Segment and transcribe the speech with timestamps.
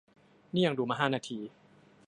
[0.53, 1.37] นี่ยังดูมาห้านาที